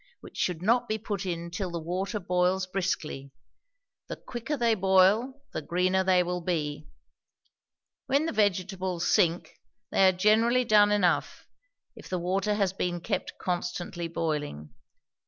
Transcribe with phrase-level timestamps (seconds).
[0.21, 3.31] which should not be put in till the water boils briskly;
[4.07, 6.87] the quicker they boil, the greener they will be.
[8.07, 9.59] When the vegetables sink,
[9.91, 11.45] they are generally done enough,
[11.95, 14.73] if the water has been kept constantly boiling.